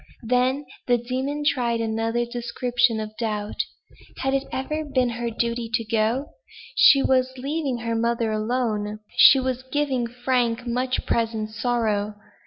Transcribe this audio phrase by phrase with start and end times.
[0.23, 3.57] Then the demon tried another description of doubt.
[4.17, 6.25] "Had it ever been her duty to go?
[6.75, 8.97] She was leaving her mother alone.
[9.17, 12.15] She was giving Frank much present sorrow.